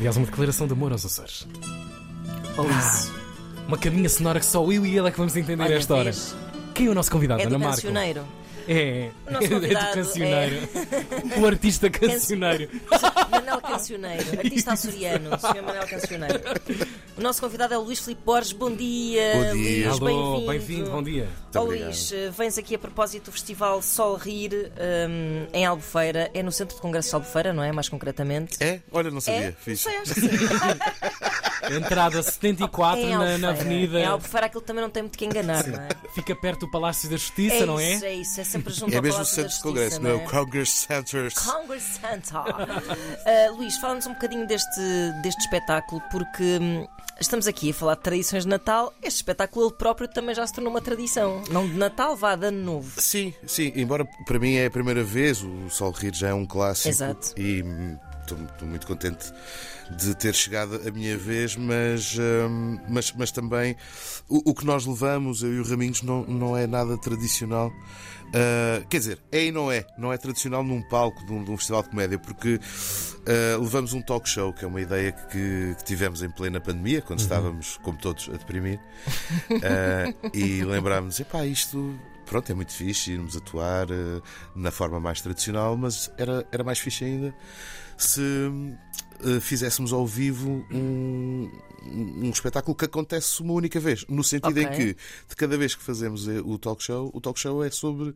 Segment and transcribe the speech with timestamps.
[0.00, 1.46] Aliás, uma declaração de amor aos Açores.
[2.56, 3.12] Ou isso.
[3.68, 6.04] Uma caminha sonora que só eu e ele é que vamos entender Olha, esta hora.
[6.04, 6.34] vês?
[6.74, 8.24] Quem é o nosso convidado, É Ana cancioneiro.
[8.66, 10.56] É, O nosso é convidado do cancioneiro.
[11.38, 12.70] O artista cancioneiro.
[13.30, 15.62] Manel Cancioneiro, artista açoriano, Sr.
[15.62, 16.40] Manel Cancioneiro.
[17.20, 18.52] O nosso convidado é o Luís Filipe Borges.
[18.54, 19.34] Bom dia.
[19.34, 19.52] Bom dia.
[19.52, 20.46] Luís, Alô, bem-vindo.
[20.46, 21.28] bem-vindo, bom dia.
[21.54, 21.86] Obrigado.
[21.86, 24.72] Luís, eh, vens aqui a propósito do Festival Sol Rir
[25.06, 26.30] hum, em Albufeira.
[26.32, 27.70] É no Centro de Congressos de Albufeira, não é?
[27.72, 28.56] Mais concretamente.
[28.64, 28.80] É?
[28.90, 29.48] Olha, não sabia.
[29.48, 29.52] É?
[29.52, 29.82] Fiz.
[29.82, 30.28] Sei, acho que sim.
[31.76, 34.00] Entrada 74 em na, na Avenida.
[34.00, 35.88] Em Albufeira aquilo também não tem muito que enganar, não é?
[36.14, 37.92] Fica perto do Palácio da Justiça, é não é?
[37.92, 38.40] isso, é isso.
[38.40, 40.24] É sempre junto É ao mesmo o Palácio Centro da de Congresso, Justiça, não é
[40.24, 41.32] o Congress Center.
[41.34, 42.40] Congress Center.
[42.40, 44.80] Uh, Luís, fala-nos um bocadinho deste,
[45.22, 46.86] deste espetáculo, porque hum,
[47.20, 48.92] estamos aqui a falar de tradições de Natal.
[49.02, 51.42] Este espetáculo ele próprio também já se tornou uma tradição.
[51.50, 53.00] Não de Natal, vá de Ano Novo.
[53.00, 56.46] Sim, sim, embora para mim é a primeira vez, o Sol Rir já é um
[56.46, 56.88] clássico.
[56.88, 57.34] Exato.
[57.36, 59.32] E hum, estou muito contente
[59.96, 63.76] de ter chegado a minha vez, mas, hum, mas, mas também
[64.28, 67.72] o, o que nós levamos, eu e o Raminhos, não, não é nada tradicional.
[68.32, 69.84] Ah, quer dizer, é e não é.
[69.98, 72.60] Não é tradicional num palco de um, de um festival de comédia, porque
[73.26, 77.02] ah, levamos um talk show, que é uma ideia que, que tivemos em plena pandemia,
[77.02, 78.78] quando estávamos, como todos, a deprimir.
[79.62, 83.88] Ah, e lembrámos, epá, isto pronto, é muito fixe irmos atuar
[84.54, 87.34] na forma mais tradicional, mas era, era mais fixe ainda
[88.00, 88.22] se
[89.40, 91.48] fizéssemos ao vivo um,
[91.84, 94.76] um espetáculo que acontece uma única vez, no sentido em Ok.
[94.76, 94.84] que
[95.28, 98.14] de cada vez que fazemos eh, o talk show, o talk show é sobre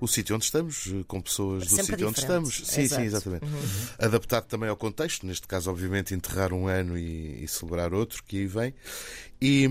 [0.00, 2.62] o sítio onde estamos, eh, com pessoas do Sempre sítio onde estamos.
[2.64, 3.00] Sim, Exato.
[3.00, 3.46] sim, exatamente.
[3.98, 8.38] Adaptado também ao contexto, neste caso, obviamente, enterrar um ano e, e celebrar outro que
[8.38, 8.74] aí vem.
[9.40, 9.68] E,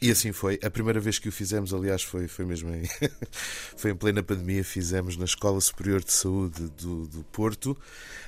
[0.00, 0.58] e assim foi.
[0.64, 2.82] A primeira vez que o fizemos, aliás, foi, foi mesmo em,
[3.76, 4.64] foi em plena pandemia.
[4.64, 7.76] Fizemos na Escola Superior de Saúde do, do Porto,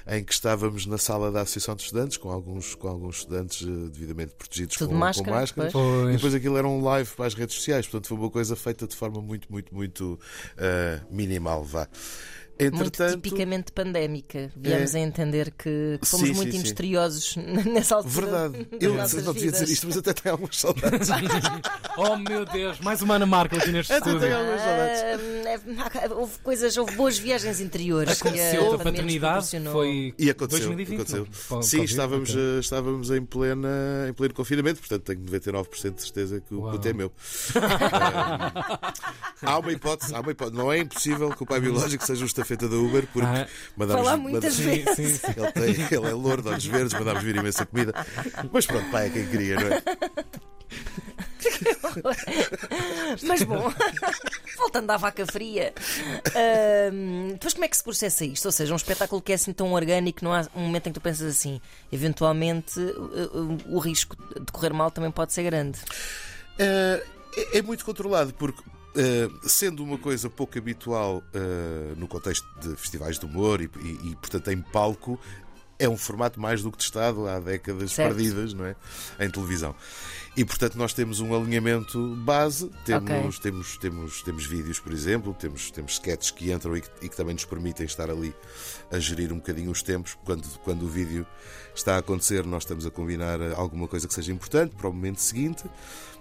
[0.06, 3.88] em que estávamos na sala da Associação de Estudantes, com alguns, com alguns estudantes eh,
[4.02, 5.72] devidamente protegidos Tudo com, máscara, com máscaras.
[5.72, 6.10] pois.
[6.10, 8.86] E depois aquilo era um live para as redes sociais, portanto foi uma coisa feita
[8.86, 10.18] de forma muito, muito, muito
[10.56, 11.88] eh, minimal, vá.
[12.70, 14.50] Muito Entretanto, tipicamente pandémica.
[14.56, 14.98] Viemos É.
[14.98, 16.62] a entender que, que fomos Sim, muito sim, sim.
[16.62, 17.36] misteriosos
[17.66, 18.48] nessa altura.
[18.48, 19.70] verdade, eu não devia dizer vidas.
[19.70, 21.08] isto, mas até tenho algumas saudades.
[21.94, 24.20] Oh meu Deus, mais uma Ana Marco aqui neste Até estúdio.
[24.20, 25.02] tenho algumas saudades.
[26.08, 28.20] Ah, houve coisas, houve boas viagens interiores.
[28.22, 30.68] que a Aconteceu a nos paternidade, foi E aconteceu.
[30.68, 30.94] 2020.
[30.94, 31.28] aconteceu.
[31.50, 31.62] não?
[31.62, 32.40] Sim, estávamos, ok.
[32.40, 33.68] eh, estávamos em, plena,
[34.08, 37.12] em pleno confinamento, portanto tenho 99% de certeza que o puto é meu.
[39.42, 40.56] Eh, há uma hipótese, há uma hipótese.
[40.56, 43.46] Não é impossível que o pai biológico seja o estafeta da Uber, porque Ah.
[43.76, 44.04] mandámos.
[44.04, 45.34] Falar muitas mandámos- Sim, sim, sim.
[45.36, 47.92] Ele, tem, ele é louro, de olhos verdes, mandámos vir imensa comida.
[48.52, 49.82] Mas pronto, pai é quem queria, não é?
[53.26, 53.72] Mas bom,
[54.56, 55.72] voltando à vaca fria,
[56.34, 58.46] ahm, depois como é que se processa isto?
[58.46, 60.98] Ou seja, um espetáculo que é assim tão orgânico, não há um momento em que
[60.98, 61.60] tu pensas assim,
[61.90, 65.78] eventualmente uh, uh, o risco de correr mal também pode ser grande.
[66.58, 67.04] Eh,
[67.36, 68.62] é, é muito controlado, porque.
[68.94, 74.10] Eh, sendo uma coisa pouco habitual eh, no contexto de festivais de humor e, e-
[74.12, 75.18] e, portanto, em palco,
[75.78, 78.14] é um formato mais do que testado há décadas Certo.
[78.14, 78.76] perdidas, não é?
[79.18, 79.74] Em televisão.
[80.36, 83.40] E portanto nós temos um alinhamento base, temos, Ok.
[83.42, 87.16] temos, temos, temos vídeos, por exemplo, temos, temos sketches que entram e que, e que
[87.16, 88.32] também nos permitem estar ali
[88.92, 90.16] a gerir um bocadinho os tempos.
[90.24, 91.26] Quando, quando o vídeo
[91.74, 95.20] está a acontecer, nós estamos a combinar alguma coisa que seja importante para o momento
[95.20, 95.64] seguinte.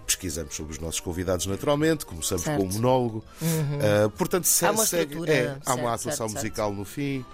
[0.06, 2.58] Pesquisamos sobre os nossos convidados naturalmente, começamos Certo.
[2.60, 3.24] com um monólogo.
[3.42, 6.32] Ah, portanto, se- Há uma segue- estrutura, é, há uma certo, atuação certo, certo.
[6.34, 7.24] musical no fim.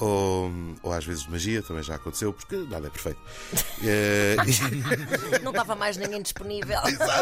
[0.00, 0.48] Ou,
[0.84, 3.18] ou às vezes magia, também já aconteceu, porque nada é perfeito.
[3.84, 4.36] Eh,
[5.42, 6.78] Não estava mais ninguém disponível.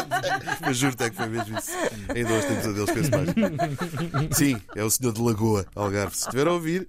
[0.61, 1.71] mas juro é que foi mesmo isso.
[2.15, 4.37] Ainda hoje temos a deles, penso mais.
[4.37, 6.15] Sim, é o senhor de Lagoa, Algarve.
[6.15, 6.87] Se estiver a ouvir,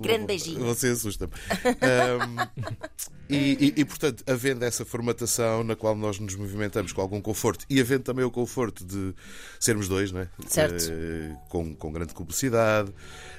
[0.00, 0.60] Grande beijinho.
[0.64, 1.32] Você assusta-me.
[1.80, 2.48] Ahm,
[3.28, 7.64] e, e, e, portanto, havendo essa formatação na qual nós nos movimentamos com algum conforto
[7.68, 9.14] e havendo também o conforto de
[9.60, 10.28] sermos dois, não é?
[10.46, 10.84] Certo.
[10.90, 12.92] Eh, com, com grande publicidade,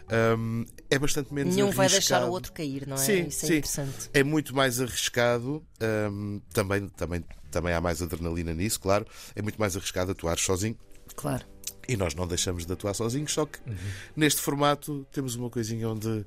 [0.10, 2.26] ahm, é bastante menos Nenhum vai deixar arriscado.
[2.28, 3.00] o outro cair, não é?
[3.00, 3.54] Sim, Isso é sim.
[3.58, 4.10] interessante.
[4.14, 5.64] É muito mais arriscado,
[6.12, 9.06] hum, também, também, também há mais adrenalina nisso, claro.
[9.36, 10.78] É muito mais arriscado atuar sozinho
[11.16, 11.44] Claro.
[11.92, 13.76] E nós não deixamos de atuar sozinhos, só que Uhum.
[14.16, 16.26] neste formato temos uma coisinha onde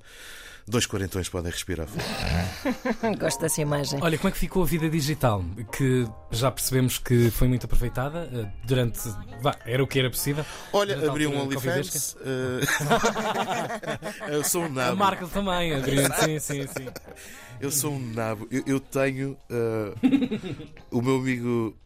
[0.66, 1.88] dois quarentões podem respirar.
[3.18, 3.98] Gosto dessa imagem.
[4.02, 5.44] Olha, como é que ficou a vida digital?
[5.76, 9.00] Que já percebemos que foi muito aproveitada eh, durante.
[9.40, 10.44] vá, era o que era possível.
[10.72, 12.16] Olha, Durante a abri um OnlyFans.
[12.20, 12.60] eh,
[14.34, 14.96] eu sou um A nabo.
[14.96, 16.14] marca também, Adriano.
[16.22, 16.86] Sim, sim, sim.
[17.60, 18.46] Eu sou um nabo.
[18.50, 19.36] Eu, eu tenho.
[19.50, 19.92] eh,
[20.90, 21.76] o meu amigo.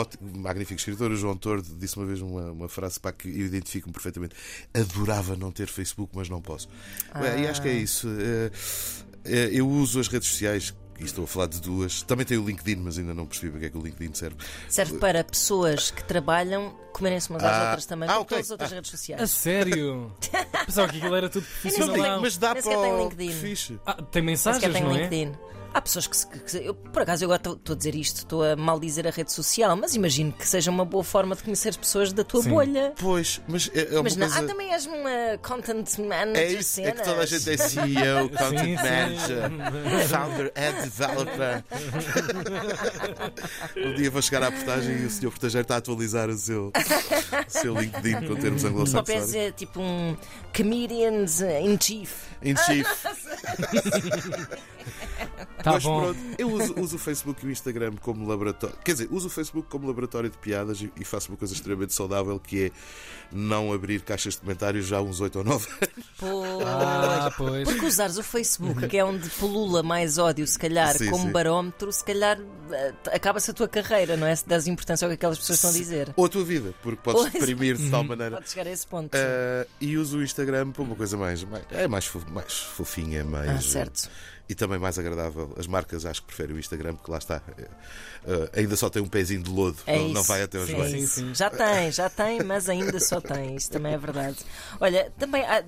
[0.00, 3.46] Ótimo, Magnífico escritor, o João Tordo, disse uma vez uma, uma frase para que eu
[3.46, 4.34] identifico-me perfeitamente.
[4.74, 6.68] Adorava não ter Facebook, mas não posso.
[7.40, 8.08] E acho que é isso.
[8.08, 8.50] Eh,
[9.24, 12.02] eh, Eu uso as redes sociais e estou a falar de duas.
[12.02, 14.36] Também tem o LinkedIn, mas ainda não percebi para que é que o LinkedIn serve.
[14.68, 18.36] Serve para pessoas que trabalham comerem-se umas às Ah, outras também, ah, como ok.
[18.36, 18.74] todas as outras Ah.
[18.76, 19.30] redes A sociais.
[19.30, 20.12] sério?
[20.66, 22.20] Pensava que aquilo era tudo Não tem, profissional.
[22.22, 23.02] mas dá para sequer tem.
[23.02, 23.28] LinkedIn.
[23.28, 23.80] Que fixe.
[23.84, 25.02] Ah, tem mensagens, tem não é?
[25.02, 25.32] LinkedIn.
[25.74, 28.42] Há pessoas que, se- que eu, por acaso eu agora estou a dizer isto, estou
[28.42, 31.76] a maldizer a rede social, mas imagino que seja uma boa forma de conhecer as
[31.76, 32.50] pessoas da tua Sim.
[32.50, 32.92] bolha.
[32.98, 34.44] Pois, mas é, é uma Mas não, coisa...
[34.44, 37.44] ah, também és uma content manager É isso, é que toda a cenas.
[37.44, 38.74] gente é CEO, Content Sim.
[38.76, 41.64] Manager, Founder and Developer.
[43.76, 46.68] um dia vou chegar à portagem e o senhor portageiro está a atualizar o seu,
[46.68, 49.14] o seu LinkedIn com termos anglo-saxónicos.
[49.14, 50.16] pensa é tipo um
[50.56, 52.12] comedians in chief.
[52.42, 52.86] In chief.
[55.66, 56.00] Tá Mas bom.
[56.00, 58.76] pronto, eu uso, uso o Facebook e o Instagram como laboratório.
[58.84, 61.92] Quer dizer, uso o Facebook como laboratório de piadas e, e faço uma coisa extremamente
[61.92, 62.70] saudável que é
[63.32, 66.06] não abrir caixas de comentários já há uns 8 ou 9 anos.
[66.20, 66.44] Pô.
[66.64, 67.68] Ah, pois.
[67.68, 71.32] Porque usares o Facebook, que é onde pulula mais ódio, se calhar, Sim, como sim.
[71.32, 72.38] barómetro, se calhar
[73.12, 74.34] acaba-se a tua carreira, não é?
[74.34, 76.12] Se dás importância ao que aquelas pessoas estão a dizer.
[76.16, 77.32] Ou a tua vida, porque podes Pois.
[77.32, 78.36] deprimir de tal maneira.
[78.36, 79.10] Pode chegar a esse ponto.
[79.14, 83.24] Ah, e uso o Instagram para uma coisa mais, mais- é mais, fo- mais fofinha,
[83.24, 84.10] mais ah, certo.
[84.48, 85.54] e também mais agradável.
[85.58, 87.68] As marcas acho que preferem o Instagram porque lá está, eh,
[88.26, 90.76] ah, ainda só tem um pezinho de lodo, É não, não vai até aos Sim,
[90.76, 91.14] joelhos.
[91.34, 93.56] Já tem, já tem, mas ainda só tem.
[93.56, 94.36] Isso também é verdade.
[94.80, 95.62] Olha, também há,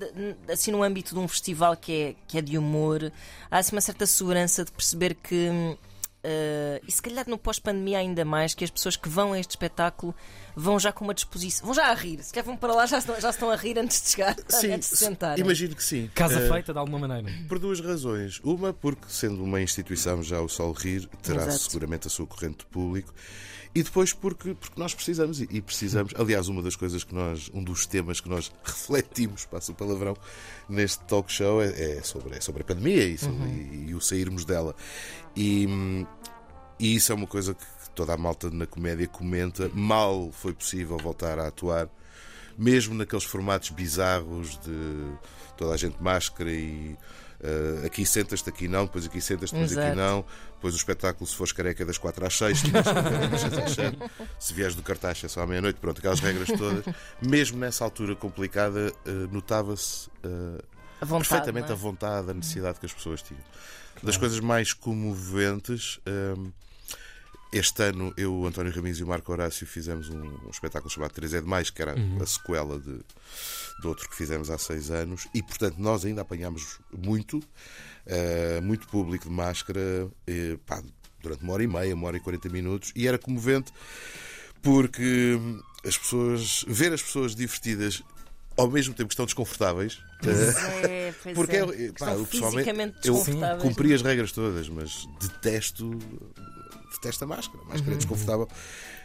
[0.51, 3.11] assim no âmbito de um festival que é, que é de humor,
[3.51, 5.77] há assim uma certa segurança de perceber que.
[6.23, 9.51] Eh, e se calhar no pós-pandemia ainda mais, que as pessoas que vão a este
[9.51, 10.13] espetáculo
[10.55, 12.21] vão já com uma disposição, vão já a rir.
[12.23, 14.73] Se calhar vão para lá, já estão, já estão a rir antes de chegar, Sim,
[14.73, 15.39] antes de sentar.
[15.39, 16.09] imagino que sim.
[16.13, 17.31] Casa Ah, feita de alguma maneira.
[17.47, 18.39] Por duas razões.
[18.43, 21.59] Uma, porque sendo uma instituição já o Sol Rir, terá Exato.
[21.71, 23.13] seguramente a sua corrente de público.
[23.73, 26.11] E depois porque, porque nós precisamos, e- precisamos.
[26.17, 30.17] Aliás, uma das coisas que nós, um dos temas que nós refletimos, passo o palavrão,
[30.67, 34.01] neste talk show é, é sobre, é sobre a pandemia e, sobre- e- e o
[34.01, 34.75] sairmos dela.
[35.35, 35.67] E,
[36.79, 39.69] e isso é uma coisa que toda a malta na comédia comenta.
[39.73, 41.87] Mal foi possível voltar a atuar,
[42.57, 45.13] mesmo naqueles formatos bizarros de
[45.57, 46.97] toda a gente de máscara e
[47.41, 49.97] eh, aqui sentas-te, aqui não, depois aqui sentas-te, depois aqui Exato.
[49.97, 50.25] não.
[50.55, 53.41] Depois o espetáculo, se fores careca, é das 4 às 6, se, fores careca, das
[53.41, 53.97] 6 às 7.
[54.37, 55.79] se vieres do cartaz, é só à meia-noite.
[55.79, 56.83] Pronto, aquelas regras todas.
[57.21, 60.61] Mesmo nessa altura complicada, eh, notava-se eh,
[61.01, 61.81] a vontade, perfeitamente não a é?
[61.81, 63.43] vontade, a necessidade que as pessoas tinham.
[64.03, 66.51] Das coisas mais comoventes, hum,
[67.51, 71.11] este ano eu, o António Raminhos e o Marco Horácio fizemos um, um espetáculo chamado
[71.13, 72.99] 3 é Demais, que era a sequela de,
[73.81, 77.41] de outro que fizemos há seis anos, e portanto nós ainda apanhámos muito,
[78.05, 80.81] eh, muito público de máscara, eh, pá,
[81.21, 83.73] durante uma hora e meia, uma hora e 40 minutos, e era comovente
[84.61, 85.39] porque
[85.85, 88.03] as pessoas, ver as pessoas divertidas
[88.57, 89.99] ao mesmo tempo que estão desconfortáveis.
[90.27, 91.59] eh, Pois é, pois porque é.
[91.61, 92.69] é, Que pá, eu pessoalmente
[93.05, 93.23] eu
[93.59, 95.97] cumpri as regras todas, mas detesto
[96.91, 97.63] detesto a máscara.
[97.65, 98.47] A máscara é desconfortável.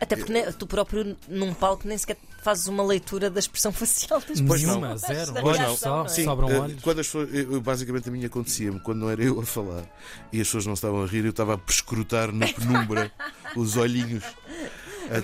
[0.00, 4.20] Até porque ne- tu próprio num palco nem sequer fazes uma leitura da expressão facial
[4.20, 4.60] das pessoas.
[4.62, 5.32] Nenhuma, Mas zero.
[5.32, 6.24] da Olhos só, não sim.
[6.24, 6.82] Sobram eh, olhos.
[6.82, 9.82] Quando as pessoas, eu- eu- basicamente a mim acontecia-me quando não era eu a falar
[10.32, 13.10] e as pessoas não estavam a rir, eu estava a prescrutar na penumbra
[13.56, 14.24] os olhinhos.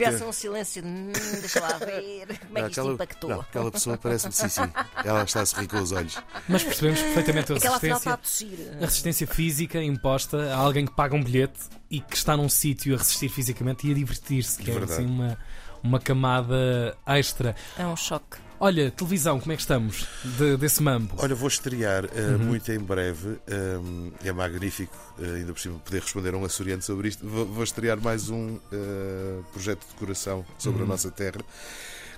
[0.08, 3.30] Assim um silêncio de "Hum, deixa lá ver como é que isto aquela, impactou.
[3.30, 4.60] não, aquela pessoa parece-me sim, sim.
[5.04, 6.18] Ela está a sorrir com os olhos.
[6.48, 8.58] Mas percebemos perfeitamente a Aquela a resistência, tossir.
[8.76, 11.60] a resistência física imposta a alguém que paga um bilhete
[11.90, 14.92] e que está num sítio a resistir fisicamente e a divertir-se, que é Verdade.
[15.00, 15.38] assim uma,
[15.82, 17.54] uma camada extra.
[17.78, 18.36] É um choque.
[18.62, 21.14] Olha, televisão, como é que estamos de- desse mambo?
[21.16, 23.38] Olha, vou estrear eh, muito em breve.
[23.80, 27.26] um, é magnífico, eh, ainda por cima, poder responder a um açoriano sobre isto.
[27.26, 31.40] Vou, vou estrear mais um eh, projeto de coração sobre a nossa terra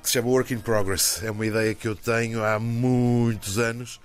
[0.02, 1.22] que se chama Work in Progress.
[1.22, 4.00] É uma ideia que eu tenho há muitos anos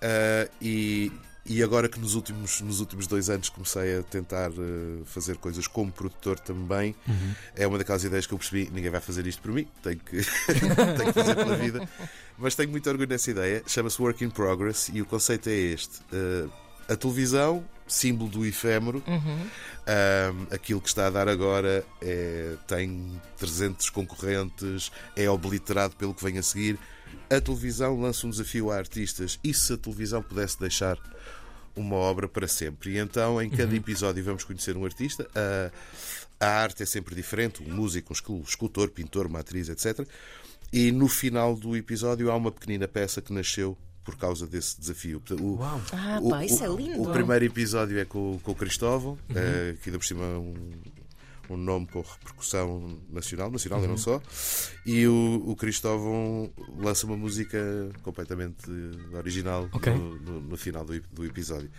[0.00, 1.10] eh, e.
[1.46, 5.66] E agora que nos últimos, nos últimos dois anos comecei a tentar eh, fazer coisas
[5.66, 6.94] como produtor também,
[7.54, 10.22] é uma daquelas ideias que eu percebi: ninguém vai fazer isto por mim, tenho que,
[10.96, 11.86] tenho que fazer pela vida.
[12.38, 13.62] Mas tenho muito orgulho nessa ideia.
[13.66, 16.50] Chama-se Work in Progress e o conceito é este: Uh,
[16.88, 23.90] a televisão, símbolo do efêmero, um, aquilo que está a dar agora é, tem 300
[23.90, 26.78] concorrentes, é obliterado pelo que vem a seguir.
[27.36, 30.98] A televisão lança um desafio a artistas e se a televisão pudesse deixar
[31.76, 32.92] uma obra para sempre.
[32.94, 35.28] E então, em cada episódio, vamos conhecer um artista.
[35.34, 35.70] A,
[36.44, 40.06] a arte é sempre diferente: um músico, um escul- escultor, pintor, uma atriz, etc.
[40.72, 45.22] E no final do episódio há uma pequenina peça que nasceu por causa desse desafio.
[45.40, 45.80] O- Uau!
[45.92, 47.02] Ah, o, pá, isso o- é lindo.
[47.02, 50.54] o primeiro episódio é com, com o Cristóvão, eh, que ainda por cima é um,
[51.50, 53.84] um nome com repercussão nacional, nacional Uhum.
[53.84, 54.22] e não só.
[54.86, 57.58] E o, o Cristóvão lança uma música
[58.02, 58.64] completamente
[59.12, 59.92] original Ok.
[59.92, 61.70] no, no- no final do, do episódio.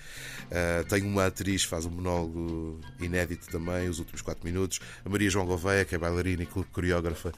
[0.45, 4.79] Uh, tem uma atriz que faz um monólogo inédito também, os últimos 4 minutos.
[5.03, 7.31] A Maria João Gouveia, que é bailarina e coreógrafa,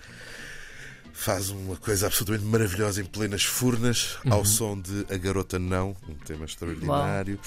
[1.14, 6.14] faz uma coisa absolutamente maravilhosa em plenas furnas, ao som de A Garota Não, um
[6.14, 7.40] tema extraordinário.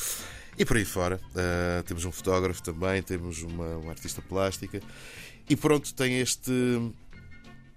[0.59, 4.81] E por aí fora, uh, temos um fotógrafo também, temos uma, uma artista plástica.
[5.49, 6.53] E pronto, tem este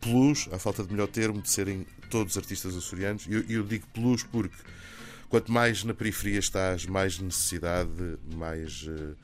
[0.01, 3.25] plus, à falta de melhor termo, de serem todos artistas açorianos.
[3.27, 4.55] E eu, eu digo plus porque
[5.29, 7.89] quanto mais na periferia estás, mais necessidade,
[8.35, 8.83] mais.
[8.87, 9.15] uh,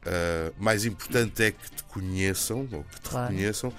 [0.00, 3.30] Uh, mais importante é que te conheçam ou que te Claro.
[3.34, 3.70] reconheçam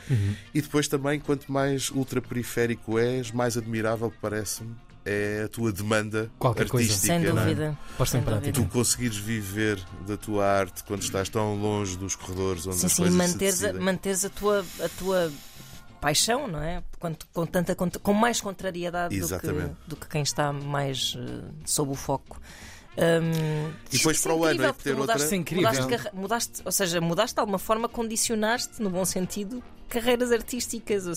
[0.54, 6.68] e depois também quanto mais ultraperiférico és mais admirável parece-me é a tua demanda Qualquer
[6.68, 6.90] coisa.
[6.92, 7.46] artística Sem não é?
[7.46, 7.78] dúvida.
[7.98, 8.42] Posta em Sem dúvida.
[8.52, 8.68] prática.
[8.68, 12.92] tu conseguires viver da tua arte quando estás tão longe dos corredores onde Sim, as
[12.94, 13.86] sim, coisas manteres, se a, decidem.
[13.86, 15.32] manteres a, tua, a tua
[16.00, 16.84] paixão, não é?
[17.00, 19.48] Com, com, tanta, com mais contrariedade do que,
[19.88, 22.40] do que quem está mais eh, sob o foco.
[22.98, 25.72] Hum, E depois para o ano é ter outra- mudaste, é incrível.
[25.72, 31.06] mudaste, mudaste, ou seja, mudaste de alguma forma, condicionaste, no bom sentido, carreiras artísticas.
[31.06, 31.14] ou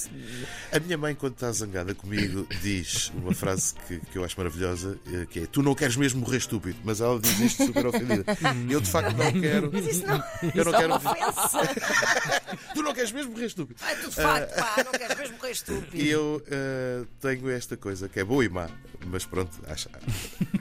[0.73, 4.99] A minha mãe, quando está zangada comigo, diz uma frase que, que eu acho maravilhosa,
[5.13, 8.25] eh, que é Tu não queres mesmo morrer estúpido, mas ela diz isto super ofendida.
[8.69, 9.71] Eu de facto não quero.
[9.73, 10.87] Mas isso não, Eu não isso é quero.
[10.89, 11.59] uma ofensa.
[12.75, 13.81] Tu não queres mesmo morrer estúpido.
[13.83, 15.97] Ai, tu de facto, pá, não queres mesmo morrer estúpido.
[15.97, 18.69] E eu eh, tenho esta coisa que é boa e má,
[19.07, 19.89] mas pronto, acho-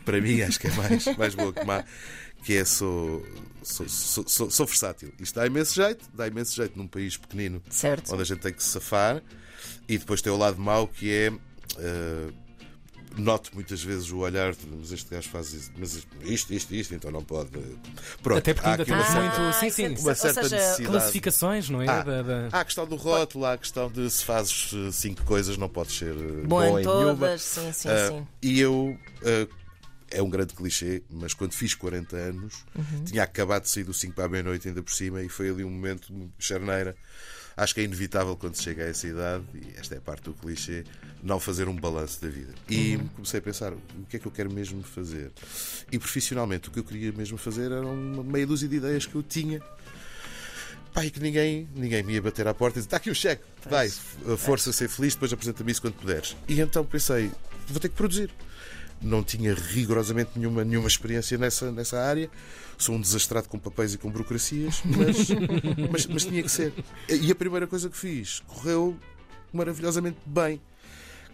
[0.06, 1.84] para mim acho que é mais, mais boa que má,
[2.44, 3.26] que é sou,
[3.64, 5.14] sou, sou, sou, sou versátil.
[5.20, 8.12] Isto dá imenso jeito, dá imenso jeito num país pequenino Certo.
[8.14, 9.22] onde a gente tem que se safar,
[9.88, 11.32] e depois tem o lado mau que é.
[11.80, 12.30] eh,
[13.16, 16.96] noto muitas vezes o olhar, de, mas este gajo faz isso, mas isto, isto, isto,
[16.96, 17.52] então não pode.
[18.24, 19.94] Pronto, Até porque há ainda aqui temos uma muito- certa, sim, sim.
[19.94, 20.90] isso- uma ou certa seja, necessidade.
[20.90, 21.88] Classificações, não é?
[21.88, 24.92] Ah, Da- da- Há a questão do rótulo, há a questão de se fazes eh,
[24.92, 27.14] cinco coisas, não podes ser eh, Bom, bom em em nenhuma.
[27.14, 28.28] todas, sim, sim, Ah, sim.
[28.42, 28.98] E eu.
[29.24, 29.48] ah,
[30.14, 33.04] é um grande clichê, mas quando fiz 40 anos, Uhum.
[33.06, 35.64] tinha acabado de sair do 5 para a meia-noite ainda por cima e foi ali
[35.64, 36.96] um momento de charneira.
[37.56, 40.24] Acho que é inevitável quando se chega a essa idade, e esta é a parte
[40.24, 40.84] do clichê,
[41.22, 42.52] não fazer um balanço da vida.
[42.68, 43.08] E Uhum.
[43.10, 45.32] comecei a pensar: o que é que eu quero mesmo fazer?
[45.92, 49.14] E profissionalmente, o que eu queria mesmo fazer era uma meia dúzia de ideias que
[49.14, 49.62] eu tinha
[51.04, 53.44] e que ninguém, ninguém me ia bater à porta e dizer: está aqui o cheque,
[53.70, 53.90] vai,
[54.38, 56.36] força a ser feliz, depois apresenta-me isso quando puderes.
[56.48, 57.32] E então pensei:
[57.68, 58.32] vou ter que produzir.
[59.04, 62.30] Não tinha rigorosamente nenhuma, nenhuma experiência nessa, nessa área.
[62.78, 65.30] Sou um desastrado com papéis e com burocracias, mas,
[65.92, 66.74] mas, mas tinha que ser.
[67.10, 68.98] E a primeira coisa que fiz correu
[69.52, 70.60] maravilhosamente bem.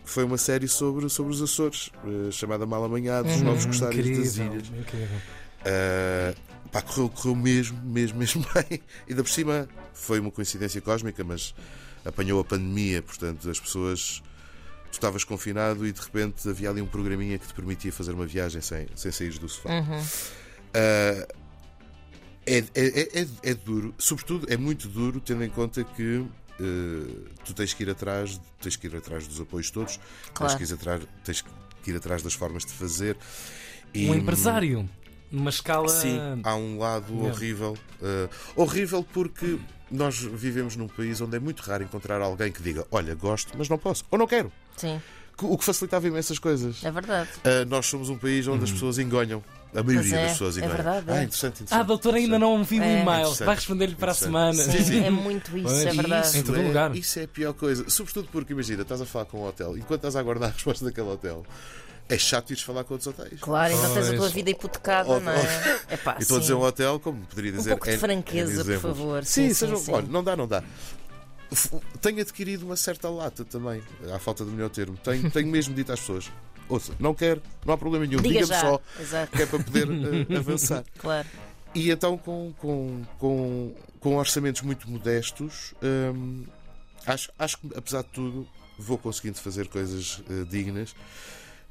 [0.04, 4.18] Que foi uma série sobre, sobre os Açores, eh, chamada Mal Amanhados, os Novos Costários
[4.18, 4.70] das Incrível, Ilhas.
[5.60, 8.82] Uh, pá, correu, correu mesmo, mesmo, mesmo bem.
[9.08, 11.54] E da por cima foi uma coincidência cósmica, mas
[12.06, 14.22] apanhou a pandemia, portanto as pessoas.
[14.92, 18.26] Tu estavas confinado e de repente havia ali um programinha que te permitia fazer uma
[18.26, 19.70] viagem sem, sem sair do sofá.
[19.70, 20.00] Uhum.
[20.02, 21.40] Uh,
[22.46, 26.30] é, é, é, é- duro, sobretudo é muito duro tendo em conta que uh,
[27.46, 30.00] tu tens que ir atrás, tens que ir atrás dos apoios todos,
[30.34, 30.58] Claro.
[30.58, 31.42] tens, que ir atrás, tens
[31.84, 33.16] que ir atrás das formas de fazer.
[33.94, 34.90] E, Um empresário,
[35.32, 35.88] numa escala.
[35.90, 37.28] Sim, há um lado Mesmo.
[37.30, 37.78] horrível.
[38.02, 39.58] uh, horrível porque
[39.92, 43.70] nós vivemos num país onde é muito raro encontrar alguém que diga: Olha, gosto, mas
[43.70, 44.52] não posso, ou não quero.
[44.78, 45.02] Sim,
[45.42, 46.84] O que facilitava imensas coisas.
[46.84, 47.30] é verdade.
[47.40, 49.44] Uh, nós somos um país onde as pessoas enganham.
[49.74, 50.76] A maioria é, das pessoas é enganham.
[50.78, 51.14] verdade, é.
[51.14, 51.78] Ah, interessante, interessante.
[51.78, 53.02] Ah, a doutora ainda não viu o É.
[53.04, 53.32] e-mail.
[53.36, 54.54] Vai responder-lhe para a semana.
[54.64, 55.04] Sim, sim.
[55.06, 55.86] é muito isso, Pois.
[55.86, 56.28] é verdade.
[56.28, 56.96] Isso Em todo é, lugar.
[56.96, 57.88] Isso é a pior coisa.
[57.88, 60.84] Sobretudo porque, imagina, estás a falar com um hotel, enquanto estás a aguardar a resposta
[60.86, 61.46] daquele hotel,
[62.10, 63.40] é chato ires falar com outros hotéis.
[63.40, 65.80] Claro, então tens a tua vida hipotecada, Ou- não é?
[65.90, 67.70] é pá, E estou a dizer um hotel, como poderia Um dizer.
[67.70, 69.24] pouco de franqueza, N por favor.
[69.26, 69.78] Sim, Sim, sejam.
[69.78, 69.92] sim.
[69.94, 70.64] Olha, não dá, não dá.
[72.02, 73.82] Tenho adquirido uma certa lata também,
[74.14, 74.98] à falta de melhor termo.
[74.98, 76.32] Tenho, tenho mesmo dito às pessoas:
[76.68, 78.62] ouça, não quero, não há problema nenhum, Diga diga-me já.
[78.62, 79.88] só Exato, que é para poder
[80.30, 80.84] eh, avançar.
[80.98, 81.28] claro.
[81.74, 86.44] E então, com, com, com, com orçamentos muito modestos, hum,
[87.06, 88.48] acho, acho que, apesar de tudo,
[88.78, 90.96] vou conseguindo fazer coisas eh, dignas.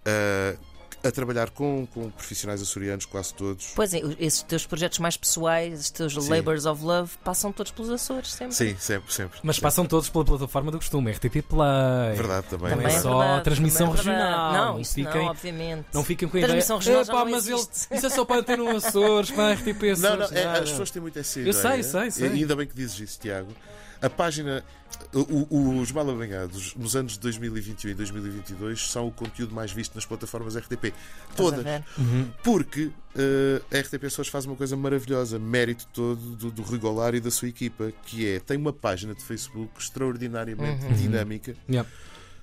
[0.08, 0.56] Eh,
[1.04, 3.70] a trabalhar com, com profissionais açorianos, quase todos.
[3.76, 6.28] Pois é, esses teus projetos mais pessoais, esses teus Sim.
[6.28, 8.54] Labours of Love, passam todos pelos Açores, sempre.
[8.56, 9.38] Sim, sempre, sempre.
[9.44, 12.16] Mas passam todos pela plataforma do costume, RTP Play.
[12.16, 12.74] Verdade, também.
[12.74, 14.34] Não é é só verdade, transmissão também é verdade.
[14.34, 14.72] regional.
[14.74, 15.86] Não, isso fiquem- não, obviamente.
[15.94, 16.96] Não fiquem com a Transmissão ideia.
[16.98, 19.44] regional já Epá, não mas ele, existe." isso é só para ter no Açores, para
[19.44, 20.00] a RTP Açores.
[20.00, 21.62] Não, não, é, as pessoas têm muito essa Eu ideia.
[21.62, 22.28] sei, sei, sei.
[22.30, 23.52] E ainda bem que dizes isso, Tiago.
[24.00, 24.64] A página.
[25.12, 26.08] o- o- os mal
[26.76, 30.92] nos anos de 2021 e 2022 são o conteúdo mais visto nas plataformas RTP.
[31.36, 31.62] Todas.
[31.64, 31.84] ver?
[32.42, 36.62] Porque eh, a RTP Pessoas faz uma coisa maravilhosa, mérito todo do, do
[37.14, 41.88] e da sua equipa, que é tem uma página de Facebook extraordinariamente dinâmica Yeah.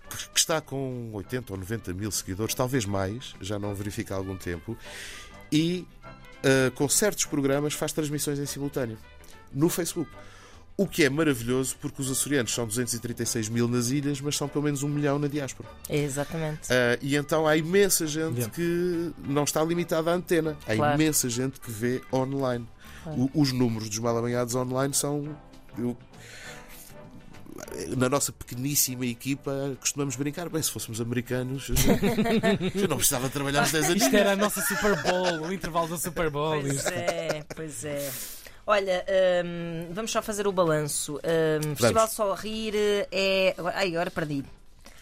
[0.09, 4.17] que que está com 80 ou 90 mil seguidores, talvez mais, já não verifica há
[4.17, 4.77] algum tempo,
[5.51, 5.85] e
[6.43, 8.97] eh, com certos programas faz transmissões em simultâneo
[9.53, 10.09] no Facebook.
[10.77, 14.65] O que é maravilhoso porque os açorianos são 236 mil nas ilhas, mas são pelo
[14.65, 15.69] menos um milhão na diáspora.
[15.89, 16.67] Exatamente.
[16.69, 18.53] Ah, e então há imensa gente Yeah.
[18.53, 20.57] que não está limitada à antena.
[20.67, 20.95] Há Claro.
[21.01, 22.67] imensa gente que vê online.
[23.05, 25.37] O- os números dos mal amanhados online são.
[25.77, 25.95] eu-
[27.95, 30.49] na nossa pequeníssima equipa costumamos brincar.
[30.49, 31.75] Bem, se fôssemos americanos, eu
[32.83, 34.03] eu não precisava trabalhar uns 10 anos.
[34.03, 36.59] Isto era a nossa Super Bowl, o intervalo da Super Bowl.
[36.61, 36.89] Pois isto.
[36.89, 38.11] é, pois é.
[38.67, 39.05] Olha,
[39.45, 41.15] hum, vamos só fazer o balanço.
[41.17, 42.73] Hum, Festival Sol Rir
[43.11, 43.53] é.
[43.57, 44.43] agora- Ai, agora perdi.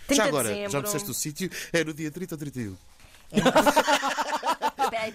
[0.08, 0.72] 30 Já de agora, dezembro.
[0.72, 2.76] já disseste o sítio, é no dia 30 ou 31.
[3.32, 4.43] Espera aí,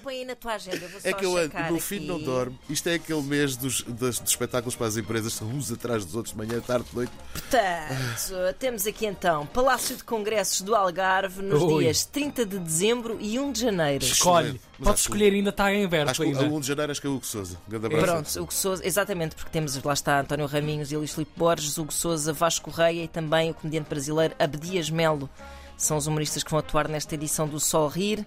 [0.08, 0.78] põe aí na tua agenda.
[0.78, 2.06] eu Vou só É que eu ando, fim aqui.
[2.06, 2.58] não dorme.
[2.70, 6.14] Isto é aquele mês dos, dos, dos espetáculos para as empresas, são uns atrás dos
[6.14, 7.12] outros, de manhã, tarde, de noite.
[7.32, 11.82] Portanto, temos aqui então Palácio de Congressos do Algarve nos Ui.
[11.84, 14.02] dias 30 de dezembro e 1 de janeiro.
[14.04, 14.58] Escolhe.
[14.78, 16.40] Mas Podes escolher, ainda está em aberto Acho que ainda.
[16.44, 17.58] a 1 de janeiro acho que é o Hugo Souza.
[17.66, 18.06] Abraço.
[18.06, 21.92] Pronto, Hugo Souza, exatamente, porque temos lá está António Raminhos e Luís Filipe Borges, Hugo
[21.92, 25.28] Souza, Vasco Correia e também o comediante brasileiro Abdias Melo.
[25.76, 28.26] São os humoristas que vão atuar nesta edição do Sol Rir,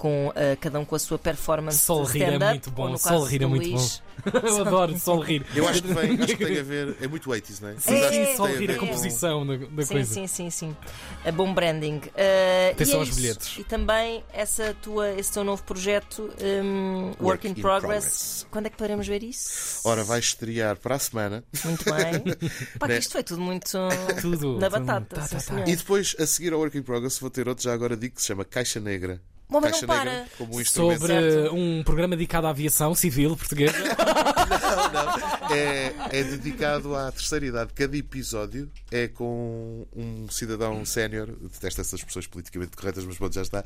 [0.00, 1.76] com eh, cada um com a sua performance.
[1.78, 4.02] Sol Rir é muito bom, Sol Rir é muito Luís,
[4.42, 5.44] Eu adoro Sol Rir.
[5.54, 6.96] Eu acho que, vem, acho que tem a ver.
[7.02, 7.74] É muito 80s, não é?
[7.78, 10.14] Sim, sim, Sol a Rir, a com- composição da, da Sim, coisa.
[10.14, 10.76] sim, sim, sim.
[11.24, 12.00] A bom branding.
[12.16, 13.20] Eh, Atenção e é aos isso.
[13.20, 13.58] bilhetes.
[13.58, 16.30] E também essa tua, esse teu novo projeto,
[16.64, 18.46] um, Work, in, progress.
[18.50, 19.80] Quando é que poderemos ver isso?
[19.84, 22.34] Ora, vai estrear para a semana Muito bem.
[22.78, 22.98] Pá, que Né?
[22.98, 23.70] isto foi tudo muito
[24.20, 24.58] Tudo.
[24.58, 24.84] na tudo.
[24.86, 25.16] batata.
[25.16, 25.40] Tá, sim, tá, tá.
[25.40, 25.68] senhor.
[25.68, 28.20] e depois, a seguir ao Work in Progress, vou ter outro, já agora digo, que
[28.22, 29.20] se chama Caixa Negra.
[29.50, 30.28] Bom, mas Caixa não Negra para.
[30.38, 30.64] como um.
[30.64, 31.54] Sobre Certo.
[31.54, 33.74] um programa dedicado à aviação civil portuguesa.
[35.52, 37.72] É, é dedicado à terceira idade.
[37.74, 43.42] Cada episódio é com um cidadão sénior, detesto essas expressões politicamente corretas, mas pronto, já
[43.42, 43.64] está,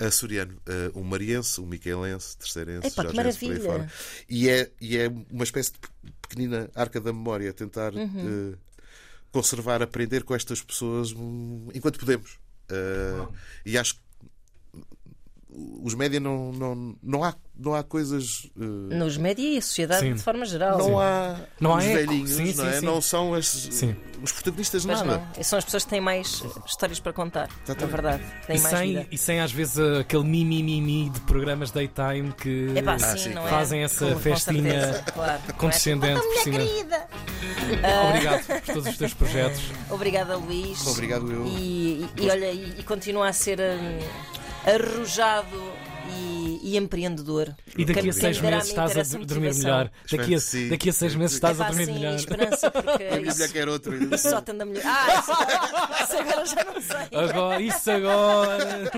[0.00, 3.92] açoriano, eh, um mariense, um miquelense, terceirense, que jorgense, por aí fora.
[4.28, 5.88] E é, e é uma espécie de pe-
[6.22, 8.54] pequenina arca da memória, tentar Uhum.
[8.54, 8.58] eh,
[9.30, 12.38] conservar, aprender com estas pessoas hum, enquanto podemos.
[12.70, 13.26] Eh,
[13.66, 14.00] e acho que
[15.82, 18.48] os média não, não, não, há, não há coisas.
[18.60, 20.14] eh, Nos média e a sociedade Sim.
[20.14, 20.76] de forma geral.
[20.78, 22.80] não há, Não há velhinhos, Sim, não, sim, é?
[22.80, 22.84] sim.
[22.86, 23.96] não são as- Sim.
[24.22, 25.26] os protagonistas Mas nada.
[25.36, 25.42] não.
[25.44, 27.48] São as pessoas que têm mais histórias para contar.
[27.48, 27.90] Na Exatamente.
[27.92, 28.22] verdade.
[28.46, 29.06] Têm E mais sem, vida.
[29.10, 33.46] e sem às vezes aquele mimimi de programas daytime que Epá, Ah, sim, sim, não
[33.46, 33.50] é?
[33.50, 35.40] fazem essa Com- com festinha certeza, claro.
[35.42, 35.52] Não é?
[35.54, 36.58] condescendente por cima.
[36.58, 37.06] querida!
[38.08, 39.62] Obrigado por todos os teus projetos.
[39.90, 40.86] Obrigada, Luís.
[40.86, 41.46] Obrigado, eu.
[41.46, 43.98] E, e- e olha, e, e continua a ser hum,
[44.66, 45.72] arrojado
[46.10, 47.54] e, e empreendedor.
[47.76, 49.90] E daqui a seis meses estás a dormir melhor.
[50.10, 50.38] Daqui a,
[50.70, 52.14] daqui a seis meses estás a dormir melhor.
[52.14, 54.14] esperança, porque isso, mulher quer outro.
[54.14, 54.82] isso só tendo a mulher.
[54.84, 55.32] Ah, isso,
[56.04, 57.18] isso agora já não sei.
[57.18, 58.90] Agora, isso agora.